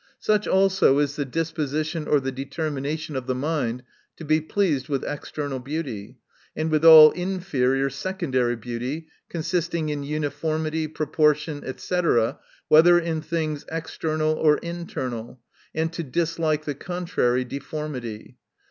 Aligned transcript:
Such 0.17 0.47
aLso 0.47 0.99
is 0.99 1.15
the 1.15 1.25
disposition 1.25 2.07
or 2.07 2.19
the 2.19 2.31
determination 2.31 3.15
of 3.15 3.27
the 3.27 3.35
mind 3.35 3.83
to 4.17 4.25
be 4.25 4.41
pleased 4.41 4.89
with 4.89 5.03
external 5.03 5.59
beauty, 5.59 6.17
and 6.55 6.71
with 6.71 6.83
all 6.83 7.11
inferior 7.11 7.87
secondary 7.91 8.55
beauty, 8.55 9.09
consisting 9.29 9.89
in 9.89 10.01
uniformity, 10.01 10.87
proportion, 10.87 11.63
&c, 11.77 12.01
whether 12.67 12.97
in 12.97 13.21
things 13.21 13.63
external 13.71 14.33
or 14.33 14.57
internal, 14.63 15.39
and 15.75 15.93
to 15.93 16.03
ciislike 16.03 16.63
the 16.63 16.73
con 16.73 17.05
trary 17.05 17.47
deformity. 17.47 18.37